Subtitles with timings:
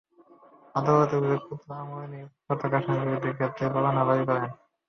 [0.75, 4.49] আদালত অভিযোগপত্র আমলে নিয়ে পলাতক আসামিদের বিরুদ্ধে গ্রেপ্তারি পরোয়ানা জারি করেন।